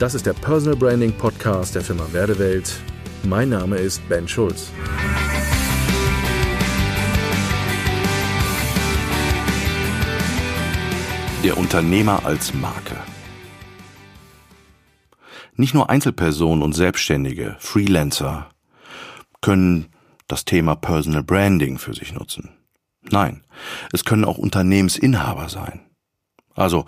Das 0.00 0.14
ist 0.14 0.24
der 0.24 0.32
Personal 0.32 0.78
Branding 0.78 1.12
Podcast 1.12 1.74
der 1.74 1.82
Firma 1.82 2.10
Werdewelt. 2.10 2.80
Mein 3.22 3.50
Name 3.50 3.76
ist 3.76 4.00
Ben 4.08 4.26
Schulz. 4.26 4.72
Der 11.44 11.58
Unternehmer 11.58 12.24
als 12.24 12.54
Marke. 12.54 12.96
Nicht 15.56 15.74
nur 15.74 15.90
Einzelpersonen 15.90 16.62
und 16.62 16.72
Selbstständige, 16.72 17.56
Freelancer 17.58 18.48
können 19.42 19.88
das 20.28 20.46
Thema 20.46 20.76
Personal 20.76 21.22
Branding 21.22 21.76
für 21.76 21.92
sich 21.92 22.14
nutzen. 22.14 22.48
Nein, 23.02 23.44
es 23.92 24.06
können 24.06 24.24
auch 24.24 24.38
Unternehmensinhaber 24.38 25.50
sein. 25.50 25.82
Also 26.54 26.86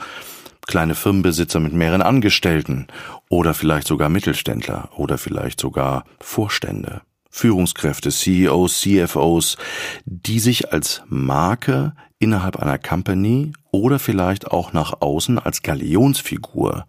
kleine 0.67 0.95
Firmenbesitzer 0.95 1.61
mit 1.61 1.73
mehreren 1.73 2.02
Angestellten 2.02 2.87
oder 3.29 3.55
vielleicht 3.55 3.87
sogar 3.87 4.09
Mittelständler 4.09 4.91
oder 4.97 5.19
vielleicht 5.19 5.61
sogar 5.61 6.05
Vorstände, 6.20 7.03
Führungskräfte, 7.30 8.11
CEOs, 8.11 8.80
CFOs, 8.80 9.56
die 10.05 10.39
sich 10.39 10.73
als 10.73 11.03
Marke 11.09 11.95
innerhalb 12.19 12.56
einer 12.56 12.79
Company 12.79 13.53
oder 13.70 13.98
vielleicht 13.98 14.51
auch 14.51 14.73
nach 14.73 15.01
außen 15.01 15.39
als 15.39 15.62
Galionsfigur 15.62 16.87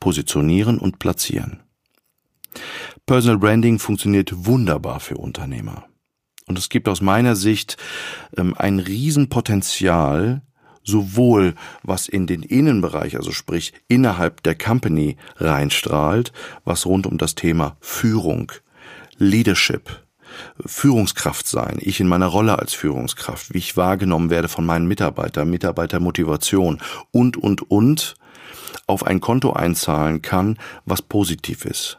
positionieren 0.00 0.78
und 0.78 0.98
platzieren. 0.98 1.60
Personal 3.06 3.38
Branding 3.38 3.78
funktioniert 3.78 4.46
wunderbar 4.46 5.00
für 5.00 5.16
Unternehmer. 5.16 5.84
Und 6.46 6.58
es 6.58 6.68
gibt 6.68 6.88
aus 6.88 7.00
meiner 7.00 7.36
Sicht 7.36 7.76
ähm, 8.36 8.54
ein 8.56 8.78
Riesenpotenzial, 8.78 10.42
sowohl 10.84 11.54
was 11.82 12.08
in 12.08 12.26
den 12.26 12.42
Innenbereich, 12.42 13.16
also 13.16 13.32
sprich 13.32 13.72
innerhalb 13.88 14.42
der 14.42 14.54
Company 14.54 15.16
reinstrahlt, 15.36 16.32
was 16.64 16.86
rund 16.86 17.06
um 17.06 17.18
das 17.18 17.34
Thema 17.34 17.76
Führung, 17.80 18.52
Leadership, 19.16 20.02
Führungskraft 20.64 21.46
sein, 21.46 21.78
ich 21.80 22.00
in 22.00 22.08
meiner 22.08 22.26
Rolle 22.26 22.58
als 22.58 22.74
Führungskraft, 22.74 23.54
wie 23.54 23.58
ich 23.58 23.76
wahrgenommen 23.76 24.30
werde 24.30 24.48
von 24.48 24.66
meinen 24.66 24.86
Mitarbeitern, 24.86 25.50
Mitarbeitermotivation 25.50 26.80
und, 27.12 27.36
und, 27.36 27.70
und 27.70 28.14
auf 28.86 29.06
ein 29.06 29.20
Konto 29.20 29.52
einzahlen 29.52 30.22
kann, 30.22 30.58
was 30.84 31.02
positiv 31.02 31.64
ist 31.64 31.98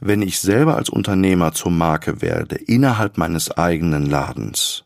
wenn 0.00 0.22
ich 0.22 0.40
selber 0.40 0.76
als 0.76 0.88
Unternehmer 0.88 1.52
zur 1.52 1.72
Marke 1.72 2.22
werde, 2.22 2.56
innerhalb 2.56 3.18
meines 3.18 3.50
eigenen 3.50 4.06
Ladens, 4.06 4.84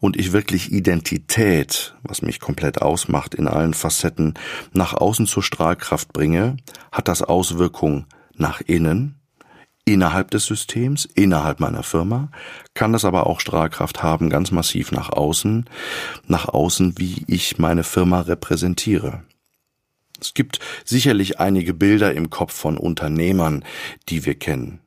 und 0.00 0.16
ich 0.16 0.32
wirklich 0.32 0.72
Identität, 0.72 1.94
was 2.02 2.22
mich 2.22 2.40
komplett 2.40 2.80
ausmacht 2.80 3.34
in 3.34 3.46
allen 3.46 3.74
Facetten, 3.74 4.34
nach 4.72 4.94
außen 4.94 5.26
zur 5.26 5.42
Strahlkraft 5.42 6.12
bringe, 6.12 6.56
hat 6.92 7.08
das 7.08 7.22
Auswirkungen 7.22 8.06
nach 8.34 8.60
innen, 8.60 9.20
innerhalb 9.84 10.30
des 10.30 10.46
Systems, 10.46 11.04
innerhalb 11.04 11.60
meiner 11.60 11.82
Firma, 11.82 12.30
kann 12.74 12.92
das 12.92 13.04
aber 13.04 13.26
auch 13.26 13.40
Strahlkraft 13.40 14.02
haben, 14.02 14.30
ganz 14.30 14.50
massiv 14.50 14.92
nach 14.92 15.10
außen, 15.10 15.68
nach 16.26 16.48
außen, 16.48 16.98
wie 16.98 17.24
ich 17.26 17.58
meine 17.58 17.82
Firma 17.82 18.20
repräsentiere. 18.20 19.22
Es 20.20 20.34
gibt 20.34 20.60
sicherlich 20.84 21.40
einige 21.40 21.74
Bilder 21.74 22.14
im 22.14 22.30
Kopf 22.30 22.52
von 22.52 22.76
Unternehmern, 22.76 23.64
die 24.08 24.26
wir 24.26 24.34
kennen. 24.34 24.80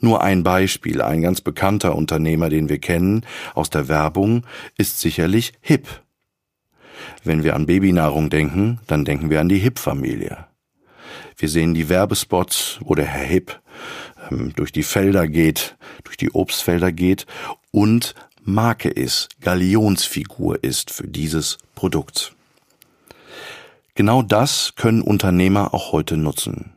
Nur 0.00 0.22
ein 0.22 0.42
Beispiel, 0.42 1.00
ein 1.00 1.22
ganz 1.22 1.40
bekannter 1.40 1.94
Unternehmer, 1.94 2.50
den 2.50 2.68
wir 2.68 2.78
kennen 2.78 3.24
aus 3.54 3.70
der 3.70 3.88
Werbung, 3.88 4.46
ist 4.76 5.00
sicherlich 5.00 5.54
Hip. 5.60 5.86
Wenn 7.22 7.42
wir 7.42 7.54
an 7.54 7.66
Babynahrung 7.66 8.28
denken, 8.28 8.80
dann 8.86 9.04
denken 9.04 9.30
wir 9.30 9.40
an 9.40 9.48
die 9.48 9.58
Hip-Familie. 9.58 10.46
Wir 11.36 11.48
sehen 11.48 11.74
die 11.74 11.88
Werbespots, 11.88 12.78
wo 12.82 12.94
der 12.94 13.06
Herr 13.06 13.24
Hip 13.24 13.60
ähm, 14.30 14.52
durch 14.54 14.72
die 14.72 14.82
Felder 14.82 15.26
geht, 15.26 15.76
durch 16.04 16.16
die 16.16 16.32
Obstfelder 16.32 16.92
geht 16.92 17.26
und 17.70 18.14
Marke 18.42 18.90
ist, 18.90 19.28
Galionsfigur 19.40 20.62
ist 20.62 20.90
für 20.90 21.08
dieses 21.08 21.56
Produkt. 21.74 22.36
Genau 23.94 24.22
das 24.22 24.74
können 24.74 25.02
Unternehmer 25.02 25.72
auch 25.72 25.92
heute 25.92 26.16
nutzen. 26.16 26.74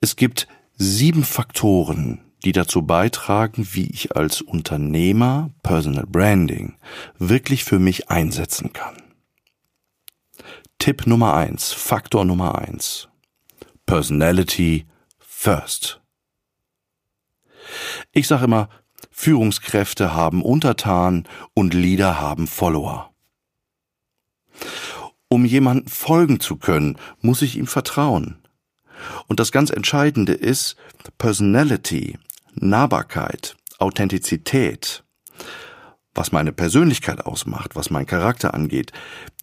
Es 0.00 0.16
gibt 0.16 0.48
sieben 0.76 1.22
Faktoren, 1.22 2.20
die 2.44 2.50
dazu 2.50 2.82
beitragen, 2.82 3.68
wie 3.70 3.86
ich 3.86 4.16
als 4.16 4.40
Unternehmer 4.40 5.50
Personal 5.62 6.06
Branding 6.06 6.76
wirklich 7.18 7.62
für 7.62 7.78
mich 7.78 8.10
einsetzen 8.10 8.72
kann. 8.72 8.96
Tipp 10.78 11.06
Nummer 11.06 11.34
eins, 11.34 11.72
Faktor 11.72 12.24
Nummer 12.24 12.58
eins. 12.58 13.08
Personality 13.86 14.86
first. 15.20 16.00
Ich 18.10 18.26
sage 18.26 18.46
immer, 18.46 18.68
Führungskräfte 19.12 20.12
haben 20.14 20.42
Untertan 20.42 21.28
und 21.54 21.74
Leader 21.74 22.20
haben 22.20 22.48
Follower. 22.48 23.12
Um 25.32 25.46
jemanden 25.46 25.88
folgen 25.88 26.40
zu 26.40 26.56
können, 26.56 26.98
muss 27.22 27.40
ich 27.40 27.56
ihm 27.56 27.66
vertrauen. 27.66 28.36
Und 29.28 29.40
das 29.40 29.50
ganz 29.50 29.70
Entscheidende 29.70 30.34
ist 30.34 30.76
Personality, 31.16 32.18
Nahbarkeit, 32.52 33.56
Authentizität. 33.78 35.04
Was 36.12 36.32
meine 36.32 36.52
Persönlichkeit 36.52 37.24
ausmacht, 37.24 37.76
was 37.76 37.88
mein 37.88 38.04
Charakter 38.04 38.52
angeht, 38.52 38.92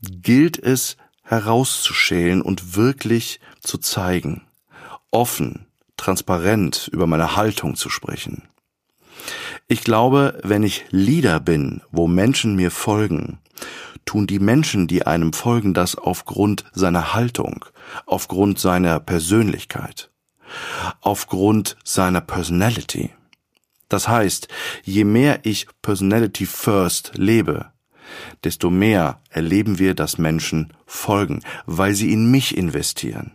gilt 0.03 0.59
es 0.59 0.95
herauszuschälen 1.23 2.43
und 2.43 2.75
wirklich 2.75 3.39
zu 3.59 3.79
zeigen. 3.79 4.43
Offen, 5.09 5.65
transparent 5.97 6.87
über 6.93 7.07
meine 7.07 7.35
Haltung 7.35 7.75
zu 7.75 7.89
sprechen. 7.89 8.47
Ich 9.67 9.83
glaube, 9.83 10.39
wenn 10.43 10.61
ich 10.61 10.85
Leader 10.91 11.39
bin, 11.39 11.81
wo 11.89 12.05
Menschen 12.07 12.55
mir 12.55 12.69
folgen, 12.69 13.39
tun 14.09 14.25
die 14.25 14.39
Menschen, 14.39 14.87
die 14.87 15.05
einem 15.05 15.33
folgen, 15.33 15.75
das 15.75 15.95
aufgrund 15.95 16.65
seiner 16.73 17.13
Haltung, 17.13 17.65
aufgrund 18.07 18.57
seiner 18.57 18.99
Persönlichkeit, 18.99 20.09
aufgrund 21.01 21.77
seiner 21.83 22.19
Personality. 22.19 23.11
Das 23.87 24.07
heißt, 24.07 24.47
je 24.83 25.03
mehr 25.03 25.41
ich 25.43 25.67
Personality 25.83 26.47
First 26.47 27.11
lebe, 27.17 27.67
desto 28.43 28.71
mehr 28.71 29.21
erleben 29.29 29.77
wir, 29.77 29.93
dass 29.93 30.17
Menschen 30.17 30.73
folgen, 30.87 31.41
weil 31.67 31.93
sie 31.93 32.11
in 32.11 32.31
mich 32.31 32.57
investieren. 32.57 33.33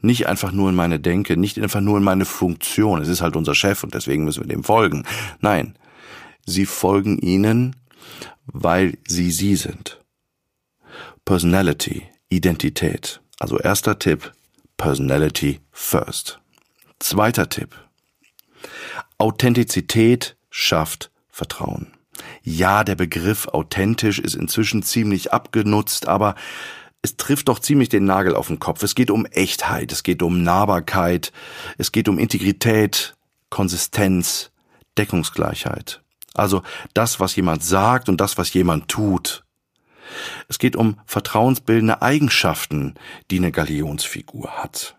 Nicht 0.00 0.26
einfach 0.26 0.50
nur 0.50 0.68
in 0.68 0.74
meine 0.74 0.98
Denke, 0.98 1.36
nicht 1.36 1.60
einfach 1.60 1.80
nur 1.80 1.98
in 1.98 2.02
meine 2.02 2.24
Funktion. 2.24 3.00
Es 3.02 3.08
ist 3.08 3.20
halt 3.20 3.36
unser 3.36 3.54
Chef 3.54 3.84
und 3.84 3.94
deswegen 3.94 4.24
müssen 4.24 4.42
wir 4.42 4.48
dem 4.48 4.64
folgen. 4.64 5.04
Nein, 5.40 5.78
sie 6.44 6.66
folgen 6.66 7.18
ihnen, 7.18 7.76
weil 8.46 8.98
sie 9.06 9.30
sie 9.30 9.56
sind. 9.56 10.00
Personality, 11.24 12.08
Identität. 12.28 13.20
Also 13.38 13.58
erster 13.58 13.98
Tipp, 13.98 14.32
Personality 14.76 15.60
first. 15.70 16.40
Zweiter 16.98 17.48
Tipp. 17.48 17.74
Authentizität 19.18 20.36
schafft 20.50 21.10
Vertrauen. 21.28 21.92
Ja, 22.42 22.84
der 22.84 22.94
Begriff 22.94 23.48
authentisch 23.48 24.18
ist 24.18 24.34
inzwischen 24.34 24.82
ziemlich 24.82 25.32
abgenutzt, 25.32 26.08
aber 26.08 26.34
es 27.02 27.16
trifft 27.16 27.48
doch 27.48 27.58
ziemlich 27.58 27.88
den 27.88 28.04
Nagel 28.04 28.36
auf 28.36 28.46
den 28.46 28.60
Kopf. 28.60 28.82
Es 28.82 28.94
geht 28.94 29.10
um 29.10 29.26
Echtheit, 29.26 29.90
es 29.92 30.02
geht 30.02 30.22
um 30.22 30.42
Nahbarkeit, 30.42 31.32
es 31.78 31.90
geht 31.90 32.08
um 32.08 32.18
Integrität, 32.18 33.16
Konsistenz, 33.50 34.50
Deckungsgleichheit. 34.98 36.01
Also 36.34 36.62
das, 36.94 37.20
was 37.20 37.36
jemand 37.36 37.62
sagt 37.62 38.08
und 38.08 38.20
das, 38.20 38.38
was 38.38 38.52
jemand 38.52 38.88
tut. 38.88 39.44
Es 40.48 40.58
geht 40.58 40.76
um 40.76 40.98
vertrauensbildende 41.06 42.02
Eigenschaften, 42.02 42.94
die 43.30 43.38
eine 43.38 43.52
Galionsfigur 43.52 44.50
hat. 44.62 44.96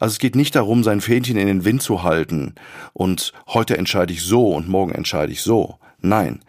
Also 0.00 0.14
es 0.14 0.18
geht 0.18 0.34
nicht 0.34 0.56
darum, 0.56 0.82
sein 0.82 1.00
Fähnchen 1.00 1.36
in 1.36 1.46
den 1.46 1.64
Wind 1.64 1.82
zu 1.82 2.02
halten 2.02 2.54
und 2.92 3.32
heute 3.46 3.76
entscheide 3.76 4.12
ich 4.12 4.22
so 4.22 4.48
und 4.48 4.68
morgen 4.68 4.92
entscheide 4.92 5.32
ich 5.32 5.42
so. 5.42 5.78
Nein, 6.00 6.40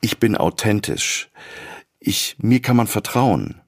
ich 0.00 0.18
bin 0.18 0.36
authentisch. 0.36 1.30
Ich, 1.98 2.36
mir 2.38 2.60
kann 2.60 2.76
man 2.76 2.86
vertrauen. 2.86 3.60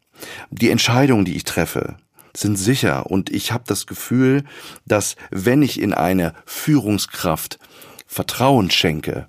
Die 0.50 0.70
Entscheidungen, 0.70 1.24
die 1.24 1.36
ich 1.36 1.44
treffe, 1.44 1.96
sind 2.36 2.56
sicher 2.56 3.06
und 3.10 3.30
ich 3.30 3.52
habe 3.52 3.64
das 3.66 3.86
Gefühl, 3.86 4.44
dass 4.86 5.16
wenn 5.30 5.62
ich 5.62 5.80
in 5.80 5.94
eine 5.94 6.34
Führungskraft 6.44 7.58
Vertrauen 8.06 8.70
schenke, 8.70 9.28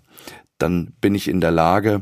dann 0.58 0.94
bin 1.02 1.16
ich 1.16 1.28
in 1.28 1.42
der 1.42 1.52
Lage, 1.52 2.02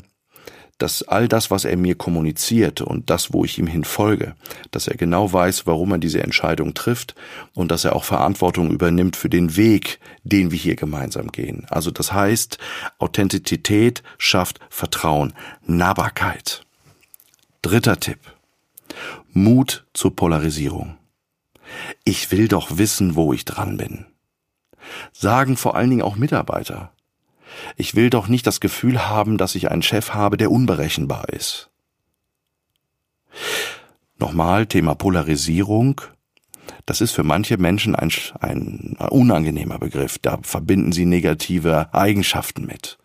dass 0.77 1.03
all 1.03 1.27
das, 1.27 1.51
was 1.51 1.65
er 1.65 1.77
mir 1.77 1.95
kommuniziert 1.95 2.81
und 2.81 3.09
das, 3.09 3.31
wo 3.31 3.45
ich 3.45 3.57
ihm 3.59 3.67
hin 3.67 3.83
folge, 3.83 4.35
dass 4.71 4.87
er 4.87 4.97
genau 4.97 5.31
weiß, 5.31 5.65
warum 5.67 5.91
er 5.91 5.97
diese 5.97 6.21
Entscheidung 6.23 6.73
trifft 6.73 7.15
und 7.53 7.69
dass 7.71 7.85
er 7.85 7.95
auch 7.95 8.03
Verantwortung 8.03 8.71
übernimmt 8.71 9.15
für 9.15 9.29
den 9.29 9.55
Weg, 9.55 9.99
den 10.23 10.51
wir 10.51 10.57
hier 10.57 10.75
gemeinsam 10.75 11.31
gehen. 11.31 11.65
Also 11.69 11.91
das 11.91 12.11
heißt, 12.11 12.57
Authentizität 12.99 14.03
schafft 14.17 14.59
Vertrauen, 14.69 15.33
Nahbarkeit. 15.65 16.65
Dritter 17.61 17.99
Tipp. 17.99 18.19
Mut 19.31 19.85
zur 19.93 20.15
Polarisierung. 20.15 20.97
Ich 22.03 22.31
will 22.31 22.47
doch 22.47 22.77
wissen, 22.77 23.15
wo 23.15 23.33
ich 23.33 23.45
dran 23.45 23.77
bin. 23.77 24.05
Sagen 25.11 25.55
vor 25.55 25.75
allen 25.75 25.89
Dingen 25.89 26.01
auch 26.01 26.17
Mitarbeiter. 26.17 26.92
Ich 27.75 27.95
will 27.95 28.09
doch 28.09 28.27
nicht 28.27 28.45
das 28.47 28.59
Gefühl 28.59 29.07
haben, 29.07 29.37
dass 29.37 29.55
ich 29.55 29.71
einen 29.71 29.81
Chef 29.81 30.13
habe, 30.13 30.37
der 30.37 30.51
unberechenbar 30.51 31.29
ist. 31.29 31.69
Nochmal 34.17 34.65
Thema 34.67 34.95
Polarisierung. 34.95 36.01
Das 36.85 37.01
ist 37.01 37.11
für 37.11 37.23
manche 37.23 37.57
Menschen 37.57 37.95
ein, 37.95 38.11
ein 38.39 38.95
unangenehmer 39.09 39.79
Begriff. 39.79 40.17
Da 40.19 40.39
verbinden 40.43 40.91
sie 40.91 41.05
negative 41.05 41.93
Eigenschaften 41.93 42.65
mit. 42.65 42.97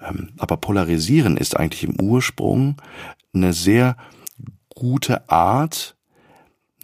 Ähm, 0.00 0.30
aber 0.38 0.56
polarisieren 0.56 1.36
ist 1.36 1.56
eigentlich 1.56 1.84
im 1.84 2.00
Ursprung 2.00 2.76
eine 3.34 3.52
sehr 3.52 3.96
gute 4.68 5.28
Art, 5.30 5.96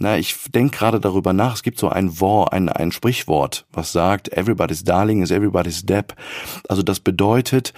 na, 0.00 0.19
ich 0.19 0.37
denke 0.55 0.79
gerade 0.79 1.00
darüber 1.00 1.33
nach. 1.33 1.55
Es 1.55 1.62
gibt 1.62 1.79
so 1.79 1.89
ein 1.89 2.21
Wort, 2.21 2.53
ein, 2.53 2.69
ein 2.69 2.93
Sprichwort, 2.93 3.67
was 3.73 3.93
sagt, 3.93 4.29
everybody's 4.29 4.85
darling 4.85 5.23
is 5.23 5.31
everybody's 5.31 5.85
depp. 5.85 6.15
Also 6.69 6.83
das 6.83 7.00
bedeutet, 7.00 7.73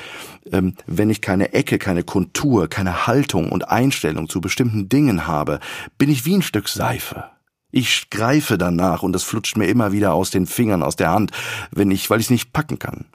ähm, 0.52 0.74
wenn 0.86 1.10
ich 1.10 1.20
keine 1.20 1.52
Ecke, 1.52 1.78
keine 1.78 2.02
Kontur, 2.02 2.68
keine 2.68 3.06
Haltung 3.06 3.50
und 3.50 3.68
Einstellung 3.68 4.28
zu 4.28 4.40
bestimmten 4.40 4.88
Dingen 4.88 5.26
habe, 5.26 5.60
bin 5.98 6.10
ich 6.10 6.26
wie 6.26 6.36
ein 6.36 6.42
Stück 6.42 6.68
Seife. 6.68 7.24
Ich 7.70 8.10
greife 8.10 8.58
danach 8.58 9.02
und 9.02 9.14
es 9.14 9.22
flutscht 9.22 9.56
mir 9.56 9.66
immer 9.66 9.92
wieder 9.92 10.12
aus 10.12 10.30
den 10.30 10.46
Fingern, 10.46 10.82
aus 10.82 10.96
der 10.96 11.10
Hand, 11.10 11.30
wenn 11.70 11.90
ich, 11.90 12.10
weil 12.10 12.20
ich 12.20 12.26
es 12.26 12.30
nicht 12.30 12.52
packen 12.52 12.78
kann. 12.78 13.06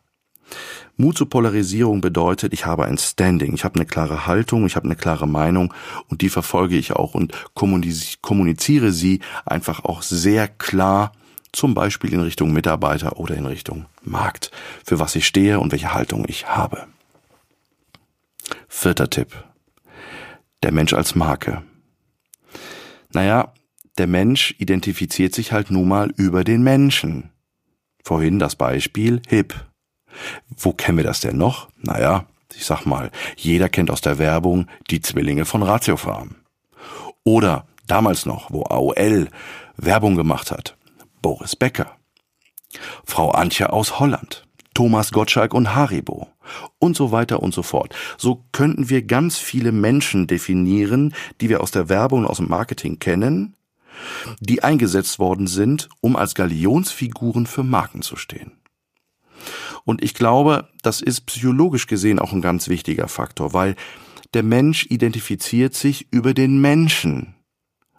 Mut 0.98 1.18
zur 1.18 1.30
Polarisierung 1.30 2.02
bedeutet, 2.02 2.54
ich 2.54 2.66
habe 2.66 2.86
ein 2.86 2.98
Standing, 2.98 3.54
ich 3.54 3.64
habe 3.64 3.76
eine 3.76 3.86
klare 3.86 4.26
Haltung, 4.26 4.66
ich 4.66 4.76
habe 4.76 4.86
eine 4.86 4.96
klare 4.96 5.28
Meinung 5.28 5.74
und 6.10 6.22
die 6.22 6.30
verfolge 6.30 6.78
ich 6.78 6.94
auch 6.94 7.14
und 7.14 7.34
kommuniziere 7.54 8.92
sie 8.92 9.20
einfach 9.46 9.84
auch 9.84 10.02
sehr 10.02 10.48
klar, 10.48 11.12
zum 11.52 11.74
Beispiel 11.74 12.14
in 12.14 12.20
Richtung 12.20 12.52
Mitarbeiter 12.52 13.18
oder 13.18 13.36
in 13.36 13.46
Richtung 13.46 13.86
Markt, 14.04 14.52
für 14.86 15.00
was 15.00 15.16
ich 15.16 15.26
stehe 15.26 15.60
und 15.60 15.72
welche 15.72 15.94
Haltung 15.94 16.26
ich 16.28 16.48
habe. 16.48 16.88
Vierter 18.68 19.10
Tipp. 19.10 19.44
Der 20.64 20.72
Mensch 20.72 20.94
als 20.94 21.16
Marke. 21.16 21.64
Naja, 23.14 23.54
der 23.98 24.08
Mensch 24.08 24.54
identifiziert 24.58 25.34
sich 25.34 25.54
halt 25.54 25.72
nun 25.72 25.88
mal 25.88 26.12
über 26.18 26.44
den 26.44 26.62
Menschen. 26.64 27.32
Vorhin 28.04 28.40
das 28.40 28.58
Beispiel 28.58 29.22
Hip. 29.28 29.54
Wo 30.58 30.74
kennen 30.74 30.98
wir 30.98 31.06
das 31.06 31.20
denn 31.20 31.38
noch? 31.38 31.70
Naja, 31.82 32.26
ich 32.56 32.66
sag 32.66 32.86
mal, 32.86 33.12
jeder 33.36 33.70
kennt 33.70 33.92
aus 33.92 34.02
der 34.02 34.18
Werbung 34.18 34.68
die 34.90 35.02
Zwillinge 35.02 35.46
von 35.46 35.64
Ratiofarm. 35.64 36.36
Oder 37.24 37.66
damals 37.88 38.26
noch, 38.26 38.52
wo 38.52 38.64
AOL 38.64 39.30
Werbung 39.78 40.16
gemacht 40.16 40.52
hat, 40.52 40.78
Boris 41.22 41.56
Becker. 41.56 41.98
Frau 43.06 43.32
Antje 43.32 43.72
aus 43.72 44.00
Holland, 44.00 44.46
Thomas 44.74 45.12
Gottschalk 45.12 45.54
und 45.54 45.76
Haribo 45.76 46.28
und 46.80 46.96
so 46.96 47.12
weiter 47.12 47.42
und 47.42 47.54
so 47.54 47.64
fort. 47.64 47.96
So 48.18 48.44
könnten 48.52 48.90
wir 48.90 49.02
ganz 49.04 49.38
viele 49.38 49.72
Menschen 49.72 50.28
definieren, 50.28 51.14
die 51.42 51.50
wir 51.50 51.62
aus 51.62 51.72
der 51.72 51.90
Werbung 51.90 52.22
und 52.22 52.28
aus 52.28 52.38
dem 52.38 52.50
Marketing 52.50 53.00
kennen, 53.00 53.56
die 54.40 54.64
eingesetzt 54.64 55.20
worden 55.20 55.48
sind, 55.48 55.90
um 56.02 56.16
als 56.16 56.36
Galionsfiguren 56.36 57.48
für 57.48 57.64
Marken 57.64 58.02
zu 58.02 58.16
stehen. 58.18 58.52
Und 59.86 60.04
ich 60.04 60.14
glaube, 60.16 60.68
das 60.82 61.02
ist 61.02 61.22
psychologisch 61.22 61.88
gesehen 61.88 62.20
auch 62.20 62.34
ein 62.34 62.42
ganz 62.42 62.68
wichtiger 62.68 63.08
Faktor, 63.08 63.54
weil 63.54 63.76
der 64.34 64.44
Mensch 64.44 64.88
identifiziert 64.90 65.76
sich 65.76 66.08
über 66.12 66.34
den 66.34 66.60
Menschen. 66.60 67.36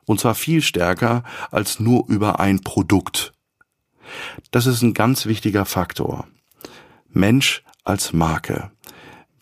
Und 0.05 0.21
zwar 0.21 0.35
viel 0.35 0.63
stärker 0.63 1.25
als 1.51 1.81
nur 1.81 2.05
über 2.09 2.41
ein 2.41 2.61
Produkt. 2.61 3.33
Das 4.51 4.67
ist 4.67 4.83
ein 4.83 4.95
ganz 4.95 5.27
wichtiger 5.27 5.65
Faktor. 5.65 6.27
Mensch 7.09 7.63
als 7.85 8.13
Marke. 8.13 8.71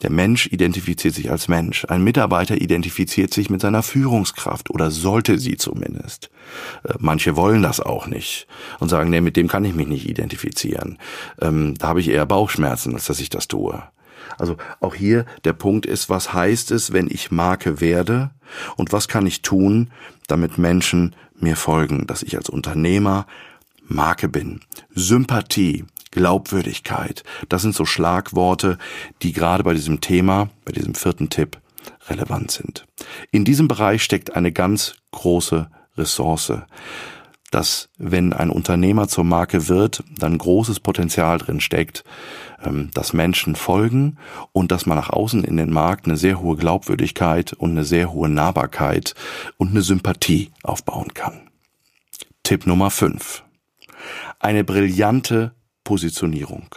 Der 0.05 0.13
Mensch 0.13 0.49
identifiziert 0.53 1.15
sich 1.15 1.31
als 1.31 1.49
Mensch. 1.49 1.87
Ein 1.87 2.05
Mitarbeiter 2.05 2.61
identifiziert 2.61 3.33
sich 3.33 3.49
mit 3.49 3.63
seiner 3.63 3.83
Führungskraft 3.83 4.69
oder 4.69 4.91
sollte 4.91 5.39
sie 5.39 5.57
zumindest. 5.57 6.29
Äh, 6.83 6.93
manche 6.99 7.37
wollen 7.37 7.63
das 7.63 7.81
auch 7.81 8.07
nicht 8.07 8.47
und 8.81 8.91
sagen, 8.91 9.09
nee, 9.09 9.23
mit 9.23 9.35
dem 9.35 9.49
kann 9.49 9.65
ich 9.65 9.75
mich 9.75 9.87
nicht 9.89 10.07
identifizieren. 10.07 10.99
Ähm, 11.41 11.75
da 11.79 11.89
habe 11.89 12.01
ich 12.01 12.11
eher 12.11 12.27
Bauchschmerzen, 12.27 12.93
als 12.93 13.07
dass 13.07 13.19
ich 13.19 13.31
das 13.31 13.49
tue. 13.49 13.83
Also 14.37 14.59
auch 14.79 14.95
hier 14.95 15.25
der 15.45 15.55
Punkt 15.55 15.87
ist, 15.87 16.11
was 16.11 16.35
heißt 16.35 16.71
es, 16.73 16.93
wenn 16.93 17.09
ich 17.11 17.31
Marke 17.31 17.81
werde 17.81 18.31
und 18.77 18.93
was 18.93 19.09
kann 19.09 19.25
ich 19.25 19.41
tun, 19.41 19.91
damit 20.27 20.59
Menschen 20.59 21.17
mir 21.35 21.57
folgen, 21.57 22.07
dass 22.07 22.23
ich 22.23 22.37
als 22.37 22.51
Unternehmer 22.51 23.27
Marke 23.87 24.29
bin. 24.29 24.61
Sympathie, 24.95 25.87
Glaubwürdigkeit. 26.15 27.25
Das 27.49 27.63
sind 27.63 27.75
so 27.75 27.85
Schlagworte, 27.85 28.79
die 29.23 29.33
gerade 29.33 29.65
bei 29.65 29.75
diesem 29.75 30.01
Thema, 30.01 30.49
bei 30.65 30.73
diesem 30.73 30.95
vierten 30.95 31.29
Tipp 31.29 31.61
relevant 32.09 32.51
sind. 32.51 32.87
In 33.31 33.45
diesem 33.45 33.69
Bereich 33.69 34.03
steckt 34.03 34.35
eine 34.37 34.53
ganz 34.53 34.95
große 35.11 35.69
Ressource, 35.99 36.53
dass 37.51 37.89
wenn 37.99 38.33
ein 38.33 38.51
Unternehmer 38.51 39.07
zur 39.07 39.25
Marke 39.25 39.69
wird, 39.69 40.03
dann 40.19 40.39
großes 40.39 40.81
Potenzial 40.81 41.39
drin 41.39 41.61
steckt, 41.61 42.05
ähm, 42.65 42.91
dass 42.95 43.13
Menschen 43.13 43.55
folgen 43.55 44.19
und 44.53 44.73
dass 44.73 44.87
man 44.87 44.97
nach 44.97 45.11
außen 45.11 45.45
in 45.45 45.57
den 45.57 45.71
Markt 45.71 46.07
eine 46.07 46.17
sehr 46.17 46.41
hohe 46.41 46.57
Glaubwürdigkeit 46.57 47.53
und 47.53 47.73
eine 47.73 47.85
sehr 47.85 48.13
hohe 48.13 48.29
Nahbarkeit 48.29 49.15
und 49.57 49.71
eine 49.71 49.83
Sympathie 49.83 50.51
aufbauen 50.63 51.15
kann. 51.15 51.49
Tipp 52.43 52.67
Nummer 52.67 52.91
5. 52.91 53.45
Eine 54.39 54.65
brillante 54.65 55.55
Positionierung. 55.85 56.75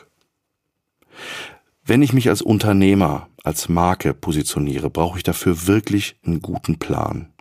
Wenn 1.83 2.01
ich 2.01 2.13
mich 2.13 2.29
als 2.29 2.41
Unternehmer, 2.41 3.29
als 3.43 3.69
Marke 3.69 4.13
positioniere, 4.13 4.89
brauche 4.89 5.17
ich 5.17 5.23
dafür 5.23 5.67
wirklich 5.67 6.17
einen 6.25 6.41
guten 6.41 6.77
Plan. 6.79 7.33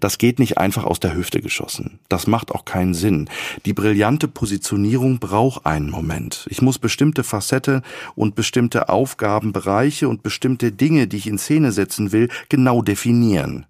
Das 0.00 0.18
geht 0.18 0.38
nicht 0.38 0.58
einfach 0.58 0.84
aus 0.84 1.00
der 1.00 1.14
Hüfte 1.14 1.40
geschossen. 1.40 1.98
Das 2.08 2.26
macht 2.26 2.52
auch 2.52 2.64
keinen 2.64 2.94
Sinn. 2.94 3.28
Die 3.66 3.72
brillante 3.72 4.28
Positionierung 4.28 5.18
braucht 5.18 5.66
einen 5.66 5.90
Moment. 5.90 6.46
Ich 6.48 6.62
muss 6.62 6.78
bestimmte 6.78 7.24
Facette 7.24 7.82
und 8.14 8.34
bestimmte 8.34 8.88
Aufgabenbereiche 8.88 10.08
und 10.08 10.22
bestimmte 10.22 10.72
Dinge, 10.72 11.06
die 11.06 11.18
ich 11.18 11.26
in 11.26 11.38
Szene 11.38 11.72
setzen 11.72 12.12
will, 12.12 12.28
genau 12.48 12.82
definieren. 12.82 13.66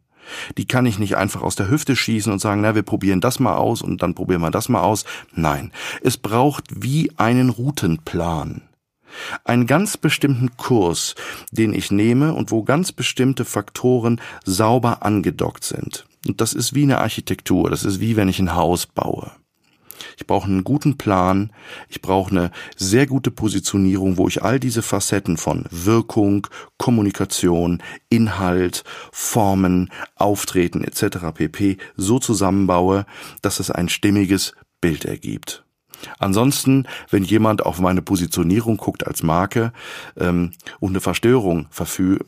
Die 0.56 0.66
kann 0.66 0.86
ich 0.86 0.98
nicht 0.98 1.16
einfach 1.16 1.42
aus 1.42 1.56
der 1.56 1.70
Hüfte 1.70 1.96
schießen 1.96 2.32
und 2.32 2.38
sagen, 2.38 2.60
na, 2.60 2.74
wir 2.74 2.82
probieren 2.82 3.20
das 3.20 3.40
mal 3.40 3.56
aus 3.56 3.82
und 3.82 4.02
dann 4.02 4.14
probieren 4.14 4.40
wir 4.40 4.50
das 4.50 4.68
mal 4.68 4.82
aus. 4.82 5.04
Nein, 5.34 5.72
es 6.02 6.16
braucht 6.16 6.64
wie 6.84 7.10
einen 7.16 7.50
Routenplan. 7.50 8.62
Einen 9.44 9.66
ganz 9.66 9.96
bestimmten 9.96 10.56
Kurs, 10.56 11.14
den 11.50 11.72
ich 11.72 11.90
nehme 11.90 12.34
und 12.34 12.50
wo 12.50 12.62
ganz 12.62 12.92
bestimmte 12.92 13.44
Faktoren 13.44 14.20
sauber 14.44 15.02
angedockt 15.02 15.64
sind. 15.64 16.06
Und 16.26 16.40
das 16.40 16.52
ist 16.52 16.74
wie 16.74 16.82
eine 16.82 16.98
Architektur, 16.98 17.70
das 17.70 17.84
ist 17.84 18.00
wie 18.00 18.16
wenn 18.16 18.28
ich 18.28 18.38
ein 18.38 18.54
Haus 18.54 18.86
baue. 18.86 19.32
Ich 20.16 20.26
brauche 20.26 20.46
einen 20.46 20.64
guten 20.64 20.98
Plan, 20.98 21.52
ich 21.88 22.02
brauche 22.02 22.30
eine 22.30 22.50
sehr 22.76 23.06
gute 23.06 23.30
Positionierung, 23.30 24.16
wo 24.16 24.28
ich 24.28 24.42
all 24.42 24.60
diese 24.60 24.82
Facetten 24.82 25.36
von 25.36 25.64
Wirkung, 25.70 26.46
Kommunikation, 26.76 27.82
Inhalt, 28.08 28.84
Formen, 29.12 29.90
Auftreten 30.16 30.84
etc. 30.84 31.18
pp. 31.34 31.78
so 31.96 32.18
zusammenbaue, 32.18 33.06
dass 33.42 33.60
es 33.60 33.70
ein 33.70 33.88
stimmiges 33.88 34.54
Bild 34.80 35.04
ergibt. 35.04 35.64
Ansonsten, 36.18 36.86
wenn 37.10 37.24
jemand 37.24 37.64
auf 37.64 37.80
meine 37.80 38.02
Positionierung 38.02 38.76
guckt 38.76 39.06
als 39.06 39.22
Marke 39.22 39.72
ähm, 40.16 40.52
und 40.80 40.90
eine 40.90 41.00
Verstörung 41.00 41.66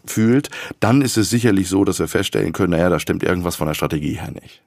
fühlt, 0.05 0.51
dann 0.81 1.03
ist 1.03 1.17
es 1.17 1.31
sicherlich 1.31 1.69
so, 1.69 1.85
dass 1.85 1.99
wir 1.99 2.09
feststellen 2.09 2.53
können, 2.53 2.73
naja, 2.73 2.89
da 2.89 2.99
stimmt 2.99 3.23
irgendwas 3.23 3.57
von 3.57 3.69
der 3.69 3.75
Strategie 3.75 4.15
her 4.15 4.33
nicht. 4.33 4.63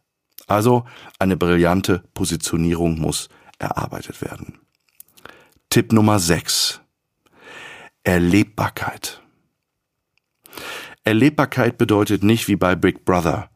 Also 0.48 0.86
eine 1.20 1.38
brillante 1.38 2.04
Positionierung 2.14 3.00
muss 3.00 3.30
erarbeitet 3.60 4.22
werden. 4.22 4.60
Tipp 5.70 5.92
Nummer 5.92 6.20
6. 6.20 6.82
Erlebbarkeit. 8.04 9.22
Erlebbarkeit 11.04 11.78
bedeutet 11.78 12.24
nicht 12.24 12.48
wie 12.48 12.56
bei 12.56 12.76
Big 12.76 13.06
Brother, 13.06 13.50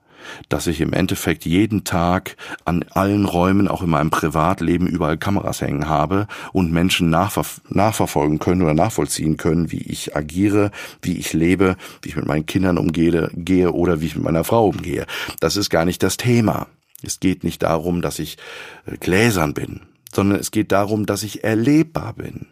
dass 0.49 0.67
ich 0.67 0.81
im 0.81 0.93
Endeffekt 0.93 1.45
jeden 1.45 1.83
Tag 1.83 2.35
an 2.65 2.83
allen 2.91 3.25
Räumen, 3.25 3.67
auch 3.67 3.81
in 3.81 3.89
meinem 3.89 4.09
Privatleben, 4.09 4.87
überall 4.87 5.17
Kameras 5.17 5.61
hängen 5.61 5.87
habe 5.87 6.27
und 6.53 6.71
Menschen 6.71 7.09
nachver 7.09 7.45
nachverfolgen 7.69 8.39
können 8.39 8.61
oder 8.61 8.73
nachvollziehen 8.73 9.37
können, 9.37 9.71
wie 9.71 9.81
ich 9.81 10.15
agiere, 10.15 10.71
wie 11.01 11.17
ich 11.17 11.33
lebe, 11.33 11.77
wie 12.01 12.09
ich 12.09 12.15
mit 12.15 12.25
meinen 12.25 12.45
Kindern 12.45 12.77
umgehe 12.77 13.29
gehe 13.33 13.71
oder 13.71 14.01
wie 14.01 14.07
ich 14.07 14.15
mit 14.15 14.25
meiner 14.25 14.43
Frau 14.43 14.67
umgehe. 14.67 15.05
Das 15.39 15.55
ist 15.55 15.69
gar 15.69 15.85
nicht 15.85 16.03
das 16.03 16.17
Thema. 16.17 16.67
Es 17.03 17.19
geht 17.19 17.43
nicht 17.43 17.63
darum, 17.63 18.01
dass 18.01 18.19
ich 18.19 18.37
äh, 18.85 18.97
gläsern 18.97 19.53
bin, 19.53 19.81
sondern 20.13 20.39
es 20.39 20.51
geht 20.51 20.71
darum, 20.71 21.05
dass 21.05 21.23
ich 21.23 21.43
erlebbar 21.43 22.13
bin. 22.13 22.47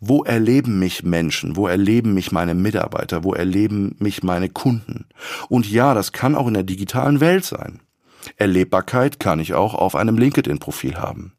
Wo 0.00 0.22
erleben 0.22 0.78
mich 0.78 1.02
Menschen? 1.02 1.56
Wo 1.56 1.66
erleben 1.66 2.14
mich 2.14 2.32
meine 2.32 2.54
Mitarbeiter? 2.54 3.24
Wo 3.24 3.32
erleben 3.32 3.96
mich 3.98 4.22
meine 4.22 4.48
Kunden? 4.48 5.06
Und 5.48 5.70
ja, 5.70 5.94
das 5.94 6.12
kann 6.12 6.34
auch 6.34 6.46
in 6.46 6.54
der 6.54 6.62
digitalen 6.62 7.20
Welt 7.20 7.44
sein. 7.44 7.80
Erlebbarkeit 8.36 9.18
kann 9.20 9.40
ich 9.40 9.54
auch 9.54 9.74
auf 9.74 9.96
einem 9.96 10.18
LinkedIn-Profil 10.18 10.96
haben. 10.96 11.32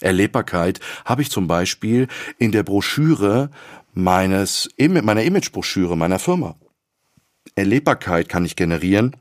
Erlebbarkeit 0.00 0.80
habe 1.04 1.22
ich 1.22 1.30
zum 1.30 1.46
Beispiel 1.46 2.08
in 2.38 2.52
der 2.52 2.62
Broschüre 2.62 3.50
meines, 3.92 4.68
meiner 4.78 5.22
Imagebroschüre 5.22 5.96
meiner 5.96 6.18
Firma. 6.18 6.56
Erlebbarkeit 7.54 8.28
kann 8.28 8.44
ich 8.44 8.56
generieren, 8.56 9.16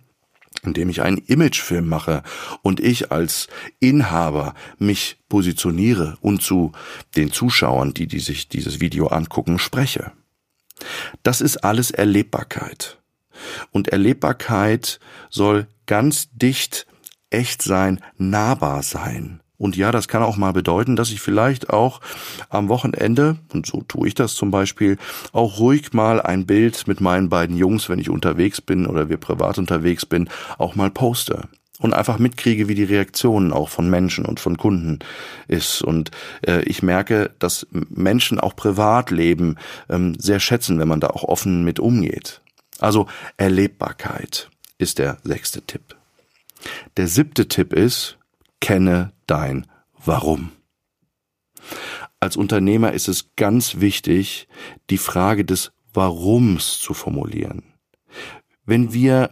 indem 0.64 0.90
ich 0.90 1.02
einen 1.02 1.18
Imagefilm 1.18 1.88
mache 1.88 2.24
und 2.62 2.80
ich 2.80 3.12
als 3.12 3.48
Inhaber 3.80 4.54
mich 4.78 5.18
positioniere 5.30 6.18
und 6.22 6.42
zu 6.42 6.72
den 7.16 7.32
Zuschauern, 7.32 7.94
die, 7.94 8.08
die 8.08 8.20
sich 8.20 8.50
dieses 8.50 8.80
Video 8.80 9.08
angucken, 9.08 9.60
spreche. 9.60 10.12
Das 11.24 11.42
ist 11.42 11.58
alles 11.58 11.92
Erlebbarkeit. 11.92 13.00
Und 13.72 13.90
Erlebbarkeit 13.90 15.00
soll 15.30 15.68
ganz 15.86 16.30
dicht 16.32 16.88
echt 17.30 17.62
sein, 17.62 18.02
nahbar 18.18 18.84
sein. 18.84 19.42
Und 19.60 19.76
ja, 19.76 19.92
das 19.92 20.08
kann 20.08 20.24
auch 20.24 20.38
mal 20.38 20.54
bedeuten, 20.54 20.96
dass 20.96 21.12
ich 21.12 21.20
vielleicht 21.20 21.70
auch 21.70 22.00
am 22.50 22.70
Wochenende, 22.70 23.38
und 23.54 23.66
so 23.66 23.84
tue 23.88 24.08
ich 24.08 24.16
das 24.16 24.34
zum 24.34 24.52
Beispiel, 24.52 24.98
auch 25.34 25.60
ruhig 25.60 25.94
mal 25.94 26.22
ein 26.22 26.46
Bild 26.46 26.88
mit 26.88 27.02
meinen 27.02 27.30
beiden 27.30 27.58
Jungs, 27.58 27.90
wenn 27.90 28.00
ich 28.00 28.10
unterwegs 28.10 28.62
bin 28.62 28.88
oder 28.88 29.10
wir 29.10 29.18
privat 29.18 29.58
unterwegs 29.58 30.06
bin, 30.06 30.30
auch 30.58 30.76
mal 30.76 30.90
poste. 30.90 31.50
Und 31.82 31.94
einfach 31.94 32.20
mitkriege, 32.20 32.68
wie 32.68 32.76
die 32.76 32.84
Reaktionen 32.84 33.54
auch 33.54 33.70
von 33.70 33.90
Menschen 33.90 34.26
und 34.26 34.42
von 34.42 34.58
Kunden 34.58 35.00
ist. 35.48 35.82
Und 35.82 36.12
äh, 36.46 36.62
ich 36.64 36.84
merke, 36.84 37.32
dass 37.40 37.68
Menschen 37.72 38.40
auch 38.40 38.56
Privatleben 38.56 39.58
ähm, 39.90 40.16
sehr 40.20 40.42
schätzen, 40.42 40.78
wenn 40.80 40.90
man 40.90 41.00
da 41.00 41.08
auch 41.08 41.24
offen 41.24 41.64
mit 41.64 41.80
umgeht. 41.80 42.42
Also 42.80 43.08
Erlebbarkeit 43.38 44.50
ist 44.78 45.00
der 45.00 45.18
sechste 45.24 45.62
Tipp. 45.62 45.96
Der 46.98 47.08
siebte 47.08 47.48
Tipp 47.48 47.72
ist, 47.72 48.19
kenne 48.60 49.14
dein 49.28 49.68
Warum. 50.04 50.52
Als 52.20 52.36
Unternehmer 52.36 52.94
ist 52.94 53.08
es 53.08 53.36
ganz 53.36 53.80
wichtig, 53.80 54.48
die 54.90 54.98
Frage 54.98 55.46
des 55.46 55.72
Warums 55.94 56.80
zu 56.80 56.94
formulieren. 56.94 57.64
Wenn 58.66 58.94
wir 58.94 59.32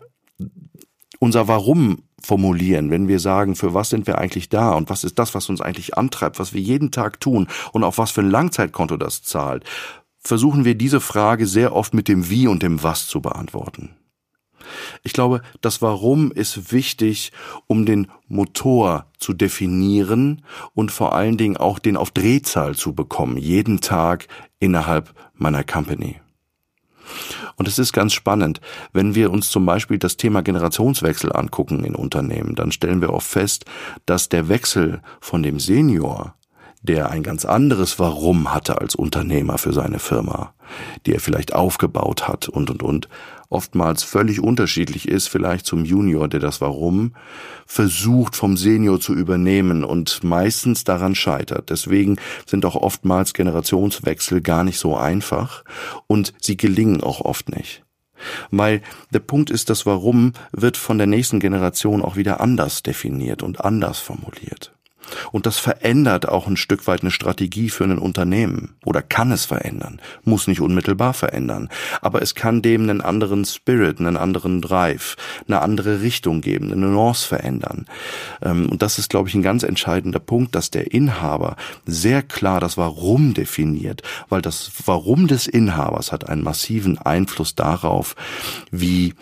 unser 1.19 1.47
Warum 1.47 2.03
formulieren, 2.21 2.89
wenn 2.89 3.07
wir 3.07 3.19
sagen, 3.19 3.55
für 3.55 3.73
was 3.73 3.89
sind 3.89 4.07
wir 4.07 4.17
eigentlich 4.17 4.49
da 4.49 4.73
und 4.73 4.89
was 4.89 5.03
ist 5.03 5.19
das, 5.19 5.35
was 5.35 5.49
uns 5.49 5.61
eigentlich 5.61 5.97
antreibt, 5.97 6.39
was 6.39 6.53
wir 6.53 6.61
jeden 6.61 6.91
Tag 6.91 7.19
tun 7.19 7.47
und 7.73 7.83
auf 7.83 7.97
was 7.97 8.11
für 8.11 8.21
ein 8.21 8.29
Langzeitkonto 8.29 8.97
das 8.97 9.21
zahlt, 9.21 9.63
versuchen 10.19 10.65
wir 10.65 10.75
diese 10.75 10.99
Frage 10.99 11.45
sehr 11.47 11.73
oft 11.73 11.93
mit 11.93 12.07
dem 12.07 12.29
Wie 12.29 12.47
und 12.47 12.63
dem 12.63 12.83
Was 12.83 13.07
zu 13.07 13.21
beantworten. 13.21 13.95
Ich 15.03 15.13
glaube, 15.13 15.41
das 15.61 15.81
Warum 15.81 16.31
ist 16.31 16.71
wichtig, 16.71 17.31
um 17.67 17.85
den 17.85 18.07
Motor 18.27 19.05
zu 19.17 19.33
definieren 19.33 20.43
und 20.73 20.91
vor 20.91 21.13
allen 21.13 21.37
Dingen 21.37 21.57
auch 21.57 21.79
den 21.79 21.97
auf 21.97 22.11
Drehzahl 22.11 22.75
zu 22.75 22.93
bekommen, 22.93 23.37
jeden 23.37 23.81
Tag 23.81 24.27
innerhalb 24.59 25.13
meiner 25.33 25.63
Company. 25.63 26.19
Und 27.55 27.67
es 27.67 27.79
ist 27.79 27.93
ganz 27.93 28.13
spannend, 28.13 28.61
wenn 28.93 29.15
wir 29.15 29.31
uns 29.31 29.49
zum 29.49 29.65
Beispiel 29.65 29.97
das 29.97 30.17
Thema 30.17 30.43
Generationswechsel 30.43 31.33
angucken 31.33 31.83
in 31.83 31.95
Unternehmen, 31.95 32.55
dann 32.55 32.71
stellen 32.71 33.01
wir 33.01 33.13
oft 33.13 33.27
fest, 33.27 33.65
dass 34.05 34.29
der 34.29 34.49
Wechsel 34.49 35.01
von 35.19 35.41
dem 35.41 35.59
Senior 35.59 36.35
der 36.81 37.09
ein 37.09 37.23
ganz 37.23 37.45
anderes 37.45 37.99
Warum 37.99 38.53
hatte 38.53 38.79
als 38.79 38.95
Unternehmer 38.95 39.57
für 39.57 39.73
seine 39.73 39.99
Firma, 39.99 40.53
die 41.05 41.13
er 41.13 41.19
vielleicht 41.19 41.53
aufgebaut 41.53 42.27
hat 42.27 42.47
und 42.47 42.69
und 42.69 42.83
und, 42.83 43.09
oftmals 43.49 44.03
völlig 44.03 44.41
unterschiedlich 44.41 45.07
ist, 45.07 45.27
vielleicht 45.27 45.65
zum 45.65 45.85
Junior, 45.85 46.27
der 46.27 46.39
das 46.39 46.61
Warum 46.61 47.13
versucht 47.65 48.35
vom 48.35 48.57
Senior 48.57 48.99
zu 48.99 49.13
übernehmen 49.13 49.83
und 49.83 50.23
meistens 50.23 50.83
daran 50.83 51.15
scheitert. 51.15 51.69
Deswegen 51.69 52.17
sind 52.45 52.65
auch 52.65 52.75
oftmals 52.75 53.33
Generationswechsel 53.33 54.41
gar 54.41 54.63
nicht 54.63 54.79
so 54.79 54.95
einfach 54.95 55.63
und 56.07 56.33
sie 56.41 56.57
gelingen 56.57 57.01
auch 57.01 57.21
oft 57.21 57.55
nicht. 57.55 57.83
Weil 58.49 58.81
der 59.11 59.19
Punkt 59.19 59.49
ist, 59.49 59.69
das 59.69 59.85
Warum 59.85 60.33
wird 60.51 60.75
von 60.75 60.97
der 60.97 61.07
nächsten 61.07 61.39
Generation 61.39 62.01
auch 62.01 62.15
wieder 62.15 62.41
anders 62.41 62.83
definiert 62.83 63.43
und 63.43 63.63
anders 63.63 63.99
formuliert. 63.99 64.76
Und 65.31 65.45
das 65.45 65.57
verändert 65.57 66.27
auch 66.27 66.47
ein 66.47 66.57
Stück 66.57 66.87
weit 66.87 67.01
eine 67.01 67.11
Strategie 67.11 67.69
für 67.69 67.83
ein 67.83 67.99
Unternehmen. 67.99 68.75
Oder 68.85 69.01
kann 69.01 69.31
es 69.31 69.45
verändern. 69.45 70.01
Muss 70.23 70.47
nicht 70.47 70.61
unmittelbar 70.61 71.13
verändern. 71.13 71.69
Aber 72.01 72.21
es 72.21 72.35
kann 72.35 72.61
dem 72.61 72.83
einen 72.83 73.01
anderen 73.01 73.45
Spirit, 73.45 73.99
einen 73.99 74.17
anderen 74.17 74.61
Drive, 74.61 75.15
eine 75.47 75.61
andere 75.61 76.01
Richtung 76.01 76.41
geben, 76.41 76.71
eine 76.71 76.87
Nuance 76.87 77.27
verändern. 77.27 77.85
Ähm, 78.41 78.69
und 78.69 78.81
das 78.81 78.99
ist, 78.99 79.09
glaube 79.09 79.29
ich, 79.29 79.35
ein 79.35 79.43
ganz 79.43 79.63
entscheidender 79.63 80.19
Punkt, 80.19 80.55
dass 80.55 80.71
der 80.71 80.91
Inhaber 80.91 81.55
sehr 81.85 82.21
klar 82.23 82.59
das 82.59 82.77
Warum 82.77 83.33
definiert. 83.33 84.01
Weil 84.29 84.41
das 84.41 84.71
Warum 84.85 85.27
des 85.27 85.47
Inhabers 85.47 86.11
hat 86.11 86.27
einen 86.27 86.43
massiven 86.43 86.97
Einfluss 86.97 87.55
darauf, 87.55 88.15
wie 88.71 89.13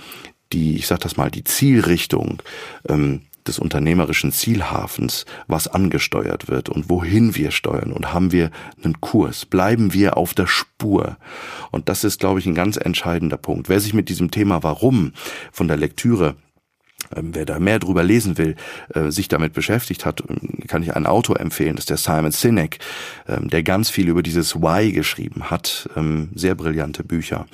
die, 0.53 0.75
ich 0.77 0.87
sag 0.87 0.99
das 1.01 1.17
mal, 1.17 1.31
die 1.31 1.43
Zielrichtung 1.43 2.41
ähm, 2.87 3.21
des 3.47 3.59
unternehmerischen 3.59 4.31
Zielhafens, 4.31 5.25
was 5.47 5.67
angesteuert 5.67 6.47
wird 6.47 6.69
und 6.69 6.89
wohin 6.89 7.35
wir 7.35 7.51
steuern 7.51 7.91
und 7.91 8.13
haben 8.13 8.31
wir 8.31 8.51
einen 8.83 9.01
Kurs, 9.01 9.45
bleiben 9.45 9.93
wir 9.93 10.17
auf 10.17 10.33
der 10.33 10.47
Spur. 10.47 11.17
Und 11.71 11.89
das 11.89 12.03
ist, 12.03 12.19
glaube 12.19 12.39
ich, 12.39 12.45
ein 12.45 12.55
ganz 12.55 12.77
entscheidender 12.77 13.37
Punkt. 13.37 13.69
Wer 13.69 13.79
sich 13.79 13.93
mit 13.93 14.09
diesem 14.09 14.31
Thema 14.31 14.63
Warum 14.63 15.13
von 15.51 15.67
der 15.67 15.77
Lektüre 15.77 16.35
wer 17.11 17.45
da 17.45 17.59
mehr 17.59 17.79
drüber 17.79 18.03
lesen 18.03 18.37
will, 18.37 18.55
äh, 18.93 19.11
sich 19.11 19.27
damit 19.27 19.53
beschäftigt 19.53 20.05
hat, 20.05 20.23
ähm, 20.27 20.59
kann 20.67 20.83
ich 20.83 20.95
einen 20.95 21.05
Autor 21.05 21.39
empfehlen, 21.39 21.75
das 21.75 21.83
ist 21.83 21.89
der 21.89 21.97
Simon 21.97 22.31
Sinek, 22.31 22.79
ähm, 23.27 23.49
der 23.49 23.63
ganz 23.63 23.89
viel 23.89 24.09
über 24.09 24.23
dieses 24.23 24.55
Why 24.55 24.91
geschrieben 24.91 25.49
hat, 25.49 25.89
sehr 26.33 26.55
brillante 26.55 27.03
Bücher. 27.03 27.45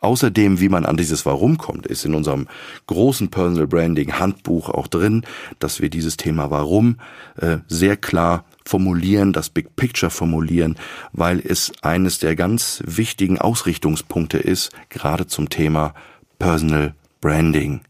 Außerdem, 0.00 0.60
wie 0.60 0.68
man 0.68 0.84
an 0.84 0.96
dieses 0.96 1.26
Warum 1.26 1.58
kommt, 1.58 1.86
ist 1.86 2.04
in 2.04 2.14
unserem 2.14 2.46
großen 2.86 3.28
Personal 3.28 3.66
Branding 3.66 4.18
Handbuch 4.18 4.68
auch 4.68 4.86
drin, 4.86 5.24
dass 5.58 5.80
wir 5.80 5.90
dieses 5.90 6.16
Thema 6.16 6.50
Warum 6.50 6.98
äh, 7.40 7.58
sehr 7.66 7.96
klar 7.96 8.44
formulieren, 8.64 9.32
das 9.32 9.48
Big 9.48 9.74
Picture 9.76 10.10
formulieren, 10.10 10.76
weil 11.12 11.40
es 11.40 11.72
eines 11.82 12.18
der 12.18 12.36
ganz 12.36 12.82
wichtigen 12.86 13.38
Ausrichtungspunkte 13.38 14.38
ist, 14.38 14.70
gerade 14.90 15.26
zum 15.26 15.48
Thema 15.48 15.94
Personal 16.38 16.94
Branding. 17.20 17.80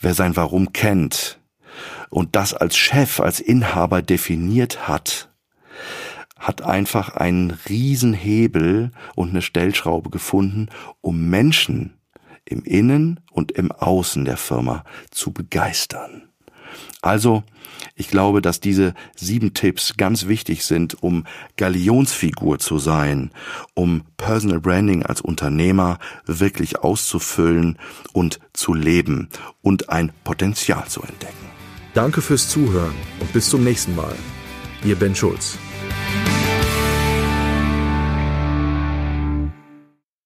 Wer 0.00 0.14
sein 0.14 0.36
Warum 0.36 0.72
kennt 0.72 1.40
und 2.10 2.36
das 2.36 2.54
als 2.54 2.76
Chef, 2.76 3.20
als 3.20 3.40
Inhaber 3.40 4.02
definiert 4.02 4.88
hat, 4.88 5.30
hat 6.38 6.62
einfach 6.62 7.14
einen 7.16 7.50
Riesenhebel 7.68 8.92
und 9.16 9.30
eine 9.30 9.42
Stellschraube 9.42 10.10
gefunden, 10.10 10.68
um 11.00 11.28
Menschen 11.28 11.94
im 12.44 12.62
Innen 12.62 13.20
und 13.30 13.52
im 13.52 13.72
Außen 13.72 14.24
der 14.24 14.36
Firma 14.36 14.84
zu 15.10 15.32
begeistern. 15.32 16.27
Also, 17.02 17.44
ich 17.94 18.08
glaube, 18.08 18.42
dass 18.42 18.60
diese 18.60 18.94
sieben 19.16 19.54
Tipps 19.54 19.94
ganz 19.96 20.26
wichtig 20.26 20.64
sind, 20.64 21.02
um 21.02 21.24
Galionsfigur 21.56 22.58
zu 22.58 22.78
sein, 22.78 23.30
um 23.74 24.02
Personal 24.16 24.60
Branding 24.60 25.04
als 25.04 25.20
Unternehmer 25.20 25.98
wirklich 26.26 26.78
auszufüllen 26.80 27.78
und 28.12 28.40
zu 28.52 28.74
leben 28.74 29.28
und 29.62 29.90
ein 29.90 30.12
Potenzial 30.24 30.86
zu 30.88 31.02
entdecken. 31.02 31.34
Danke 31.94 32.20
fürs 32.22 32.48
Zuhören 32.48 32.94
und 33.20 33.32
bis 33.32 33.48
zum 33.48 33.64
nächsten 33.64 33.96
Mal. 33.96 34.14
Ihr 34.84 34.96
Ben 34.96 35.14
Schulz. 35.14 35.58